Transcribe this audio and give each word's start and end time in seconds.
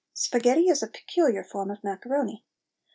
Sparghetti 0.15 0.67
is 0.67 0.81
a 0.81 0.87
peculiar 0.87 1.43
form 1.43 1.69
of 1.69 1.83
macaroni. 1.83 2.43